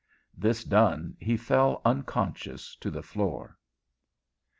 [0.35, 3.59] This done, he fell unconscious to the floor.